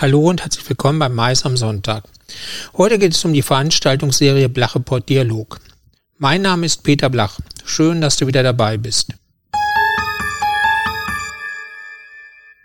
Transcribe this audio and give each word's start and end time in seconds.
Hallo 0.00 0.28
und 0.28 0.42
herzlich 0.42 0.68
willkommen 0.68 0.98
beim 0.98 1.14
Mais 1.14 1.44
am 1.44 1.56
Sonntag. 1.56 2.02
Heute 2.76 2.98
geht 2.98 3.14
es 3.14 3.24
um 3.24 3.32
die 3.32 3.42
Veranstaltungsserie 3.42 4.48
Blacheport 4.48 5.08
Dialog. 5.08 5.60
Mein 6.18 6.42
Name 6.42 6.66
ist 6.66 6.82
Peter 6.82 7.08
Blach. 7.08 7.38
Schön, 7.64 8.00
dass 8.00 8.16
du 8.16 8.26
wieder 8.26 8.42
dabei 8.42 8.76
bist. 8.76 9.12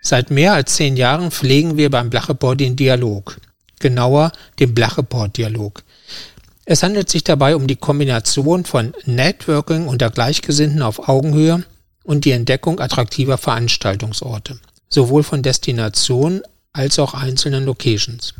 Seit 0.01 0.31
mehr 0.31 0.53
als 0.53 0.73
zehn 0.73 0.97
Jahren 0.97 1.29
pflegen 1.29 1.77
wir 1.77 1.91
beim 1.91 2.09
Blacheport 2.09 2.59
den 2.59 2.75
Dialog. 2.75 3.39
Genauer 3.79 4.31
den 4.57 4.73
Blacheport-Dialog. 4.73 5.83
Es 6.65 6.81
handelt 6.81 7.11
sich 7.11 7.23
dabei 7.23 7.55
um 7.55 7.67
die 7.67 7.75
Kombination 7.75 8.65
von 8.65 8.95
Networking 9.05 9.87
unter 9.87 10.09
Gleichgesinnten 10.09 10.81
auf 10.81 11.07
Augenhöhe 11.07 11.63
und 12.03 12.25
die 12.25 12.31
Entdeckung 12.31 12.79
attraktiver 12.79 13.37
Veranstaltungsorte, 13.37 14.59
sowohl 14.89 15.21
von 15.21 15.43
Destinationen 15.43 16.41
als 16.79 16.97
auch 16.97 17.13
einzelnen 17.13 17.65
Locations. 17.65 18.33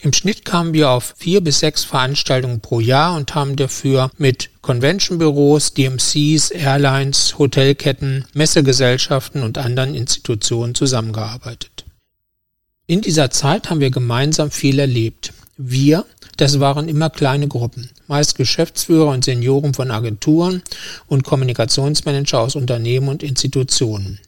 Im 0.00 0.12
Schnitt 0.12 0.44
kamen 0.44 0.72
wir 0.72 0.90
auf 0.90 1.14
vier 1.16 1.40
bis 1.42 1.60
sechs 1.60 1.84
Veranstaltungen 1.84 2.60
pro 2.60 2.80
Jahr 2.80 3.14
und 3.16 3.34
haben 3.34 3.56
dafür 3.56 4.10
mit 4.16 4.50
Convention-Büros, 4.60 5.74
DMCs, 5.74 6.50
Airlines, 6.50 7.38
Hotelketten, 7.38 8.24
Messegesellschaften 8.32 9.42
und 9.42 9.58
anderen 9.58 9.94
Institutionen 9.94 10.74
zusammengearbeitet. 10.74 11.84
In 12.86 13.00
dieser 13.00 13.30
Zeit 13.30 13.70
haben 13.70 13.80
wir 13.80 13.90
gemeinsam 13.90 14.50
viel 14.50 14.78
erlebt. 14.78 15.32
Wir, 15.56 16.04
das 16.36 16.58
waren 16.58 16.88
immer 16.88 17.10
kleine 17.10 17.46
Gruppen, 17.46 17.90
meist 18.08 18.36
Geschäftsführer 18.36 19.10
und 19.10 19.24
Senioren 19.24 19.74
von 19.74 19.90
Agenturen 19.90 20.62
und 21.06 21.22
Kommunikationsmanager 21.22 22.40
aus 22.40 22.56
Unternehmen 22.56 23.08
und 23.08 23.22
Institutionen. 23.22 24.18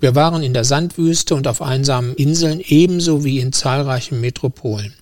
Wir 0.00 0.14
waren 0.14 0.44
in 0.44 0.54
der 0.54 0.62
Sandwüste 0.62 1.34
und 1.34 1.48
auf 1.48 1.60
einsamen 1.60 2.14
Inseln 2.14 2.60
ebenso 2.60 3.24
wie 3.24 3.40
in 3.40 3.52
zahlreichen 3.52 4.20
Metropolen, 4.20 4.94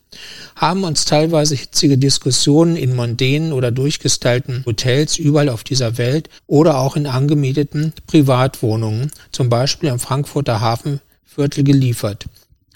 haben 0.55 0.85
uns 0.85 1.05
teilweise 1.05 1.55
hitzige 1.55 1.99
Diskussionen 1.99 2.77
in 2.77 2.97
mondänen 2.97 3.53
oder 3.53 3.71
durchgestylten 3.71 4.65
Hotels 4.65 5.19
überall 5.19 5.51
auf 5.51 5.65
dieser 5.65 5.99
Welt 5.99 6.31
oder 6.47 6.79
auch 6.79 6.97
in 6.97 7.07
angemieteten 7.07 7.93
Privatwohnungen, 8.07 9.11
zum 9.33 9.51
Beispiel 9.51 9.91
im 9.91 9.99
Frankfurter 9.99 10.63
Hafenviertel 10.63 11.63
geliefert, 11.63 12.25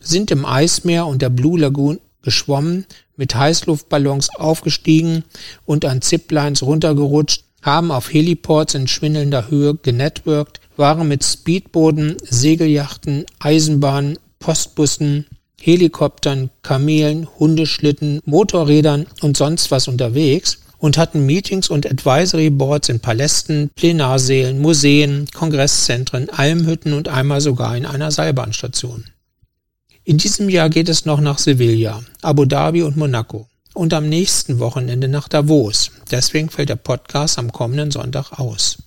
sind 0.02 0.30
im 0.30 0.44
Eismeer 0.44 1.06
und 1.06 1.22
der 1.22 1.30
Blue 1.30 1.58
Lagoon 1.58 2.00
geschwommen, 2.20 2.84
mit 3.16 3.34
Heißluftballons 3.34 4.28
aufgestiegen 4.36 5.24
und 5.64 5.86
an 5.86 6.02
Ziplines 6.02 6.62
runtergerutscht, 6.62 7.44
haben 7.62 7.90
auf 7.90 8.12
Heliports 8.12 8.74
in 8.74 8.88
schwindelnder 8.88 9.50
Höhe 9.50 9.74
genetworked, 9.74 10.59
waren 10.76 11.08
mit 11.08 11.24
Speedbooten, 11.24 12.16
Segelyachten, 12.22 13.26
Eisenbahnen, 13.38 14.18
Postbussen, 14.38 15.26
Helikoptern, 15.60 16.50
Kamelen, 16.62 17.28
Hundeschlitten, 17.38 18.20
Motorrädern 18.24 19.06
und 19.20 19.36
sonst 19.36 19.70
was 19.70 19.88
unterwegs 19.88 20.60
und 20.78 20.96
hatten 20.96 21.26
Meetings 21.26 21.68
und 21.68 21.86
Advisory 21.86 22.48
Boards 22.48 22.88
in 22.88 23.00
Palästen, 23.00 23.70
Plenarsälen, 23.76 24.60
Museen, 24.60 25.26
Kongresszentren, 25.34 26.30
Almhütten 26.30 26.94
und 26.94 27.08
einmal 27.08 27.42
sogar 27.42 27.76
in 27.76 27.84
einer 27.84 28.10
Seilbahnstation. 28.10 29.04
In 30.04 30.16
diesem 30.16 30.48
Jahr 30.48 30.70
geht 30.70 30.88
es 30.88 31.04
noch 31.04 31.20
nach 31.20 31.38
Sevilla, 31.38 32.02
Abu 32.22 32.46
Dhabi 32.46 32.82
und 32.82 32.96
Monaco 32.96 33.46
und 33.74 33.92
am 33.92 34.08
nächsten 34.08 34.58
Wochenende 34.58 35.08
nach 35.08 35.28
Davos. 35.28 35.90
Deswegen 36.10 36.48
fällt 36.48 36.70
der 36.70 36.76
Podcast 36.76 37.38
am 37.38 37.52
kommenden 37.52 37.90
Sonntag 37.90 38.32
aus. 38.40 38.78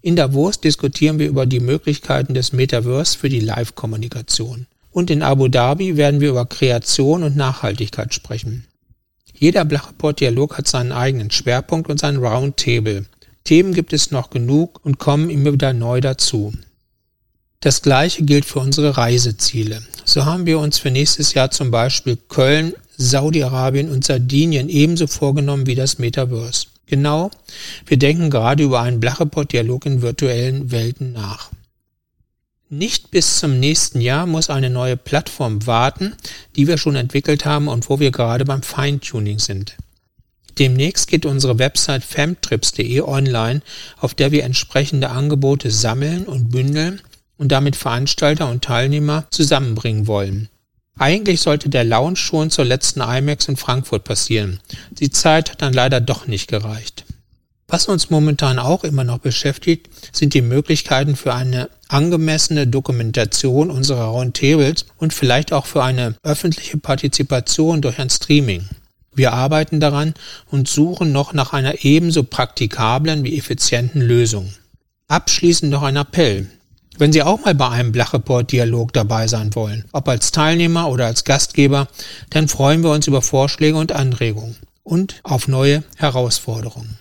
In 0.00 0.14
Davos 0.14 0.60
diskutieren 0.60 1.18
wir 1.18 1.28
über 1.28 1.44
die 1.44 1.60
Möglichkeiten 1.60 2.32
des 2.32 2.52
Metaverse 2.52 3.18
für 3.18 3.28
die 3.28 3.40
Live-Kommunikation. 3.40 4.66
Und 4.92 5.10
in 5.10 5.22
Abu 5.22 5.48
Dhabi 5.48 5.96
werden 5.96 6.20
wir 6.20 6.30
über 6.30 6.46
Kreation 6.46 7.24
und 7.24 7.36
Nachhaltigkeit 7.36 8.14
sprechen. 8.14 8.66
Jeder 9.34 9.64
Blacheport-Dialog 9.64 10.56
hat 10.56 10.68
seinen 10.68 10.92
eigenen 10.92 11.30
Schwerpunkt 11.30 11.90
und 11.90 11.98
sein 11.98 12.16
Roundtable. 12.16 13.06
Themen 13.44 13.74
gibt 13.74 13.92
es 13.92 14.10
noch 14.10 14.30
genug 14.30 14.80
und 14.84 14.98
kommen 14.98 15.30
immer 15.30 15.52
wieder 15.52 15.72
neu 15.72 16.00
dazu. 16.00 16.52
Das 17.60 17.82
gleiche 17.82 18.22
gilt 18.22 18.44
für 18.44 18.60
unsere 18.60 18.96
Reiseziele. 18.96 19.82
So 20.04 20.24
haben 20.24 20.46
wir 20.46 20.60
uns 20.60 20.78
für 20.78 20.92
nächstes 20.92 21.34
Jahr 21.34 21.50
zum 21.50 21.72
Beispiel 21.72 22.16
Köln, 22.28 22.72
Saudi-Arabien 22.96 23.90
und 23.90 24.04
Sardinien 24.04 24.68
ebenso 24.68 25.08
vorgenommen 25.08 25.66
wie 25.66 25.74
das 25.74 25.98
Metaverse. 25.98 26.67
Genau, 26.88 27.30
wir 27.86 27.98
denken 27.98 28.30
gerade 28.30 28.62
über 28.62 28.80
einen 28.80 28.98
Blacheport-Dialog 28.98 29.84
in 29.84 30.02
virtuellen 30.02 30.70
Welten 30.70 31.12
nach. 31.12 31.50
Nicht 32.70 33.10
bis 33.10 33.38
zum 33.38 33.60
nächsten 33.60 34.00
Jahr 34.00 34.26
muss 34.26 34.50
eine 34.50 34.70
neue 34.70 34.96
Plattform 34.96 35.66
warten, 35.66 36.14
die 36.56 36.66
wir 36.66 36.78
schon 36.78 36.96
entwickelt 36.96 37.44
haben 37.44 37.68
und 37.68 37.88
wo 37.88 38.00
wir 38.00 38.10
gerade 38.10 38.44
beim 38.44 38.62
Feintuning 38.62 39.38
sind. 39.38 39.76
Demnächst 40.58 41.08
geht 41.08 41.24
unsere 41.24 41.58
Website 41.58 42.04
femtrips.de 42.04 43.00
online, 43.02 43.60
auf 43.98 44.14
der 44.14 44.32
wir 44.32 44.44
entsprechende 44.44 45.10
Angebote 45.10 45.70
sammeln 45.70 46.24
und 46.24 46.50
bündeln 46.50 47.00
und 47.36 47.52
damit 47.52 47.76
Veranstalter 47.76 48.50
und 48.50 48.64
Teilnehmer 48.64 49.26
zusammenbringen 49.30 50.06
wollen. 50.06 50.48
Eigentlich 50.98 51.40
sollte 51.40 51.68
der 51.68 51.84
Launch 51.84 52.18
schon 52.18 52.50
zur 52.50 52.64
letzten 52.64 53.00
IMAX 53.00 53.48
in 53.48 53.56
Frankfurt 53.56 54.04
passieren. 54.04 54.60
Die 54.90 55.10
Zeit 55.10 55.50
hat 55.50 55.62
dann 55.62 55.72
leider 55.72 56.00
doch 56.00 56.26
nicht 56.26 56.48
gereicht. 56.48 57.04
Was 57.68 57.86
uns 57.86 58.08
momentan 58.10 58.58
auch 58.58 58.82
immer 58.82 59.04
noch 59.04 59.18
beschäftigt, 59.18 59.90
sind 60.10 60.32
die 60.34 60.42
Möglichkeiten 60.42 61.16
für 61.16 61.34
eine 61.34 61.68
angemessene 61.88 62.66
Dokumentation 62.66 63.70
unserer 63.70 64.06
Roundtables 64.06 64.86
und 64.96 65.12
vielleicht 65.12 65.52
auch 65.52 65.66
für 65.66 65.84
eine 65.84 66.14
öffentliche 66.22 66.78
Partizipation 66.78 67.82
durch 67.82 67.98
ein 67.98 68.10
Streaming. 68.10 68.68
Wir 69.14 69.34
arbeiten 69.34 69.80
daran 69.80 70.14
und 70.50 70.68
suchen 70.68 71.12
noch 71.12 71.32
nach 71.32 71.52
einer 71.52 71.84
ebenso 71.84 72.22
praktikablen 72.22 73.22
wie 73.24 73.36
effizienten 73.36 74.00
Lösung. 74.00 74.54
Abschließend 75.08 75.70
noch 75.70 75.82
ein 75.82 75.96
Appell. 75.96 76.46
Wenn 76.98 77.12
Sie 77.12 77.22
auch 77.22 77.44
mal 77.44 77.54
bei 77.54 77.68
einem 77.68 77.92
Blachreport-Dialog 77.92 78.92
dabei 78.92 79.28
sein 79.28 79.54
wollen, 79.54 79.84
ob 79.92 80.08
als 80.08 80.32
Teilnehmer 80.32 80.88
oder 80.88 81.06
als 81.06 81.22
Gastgeber, 81.22 81.86
dann 82.30 82.48
freuen 82.48 82.82
wir 82.82 82.90
uns 82.90 83.06
über 83.06 83.22
Vorschläge 83.22 83.76
und 83.76 83.92
Anregungen 83.92 84.56
und 84.82 85.20
auf 85.22 85.46
neue 85.46 85.84
Herausforderungen. 85.96 86.98